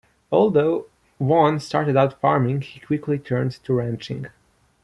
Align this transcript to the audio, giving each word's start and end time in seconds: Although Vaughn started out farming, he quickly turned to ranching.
Although 0.31 0.87
Vaughn 1.19 1.59
started 1.59 1.95
out 1.95 2.19
farming, 2.19 2.61
he 2.61 2.79
quickly 2.79 3.19
turned 3.19 3.51
to 3.65 3.73
ranching. 3.75 4.29